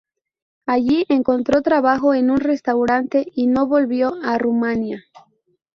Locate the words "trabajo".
1.61-2.15